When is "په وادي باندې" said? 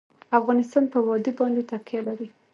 0.93-1.61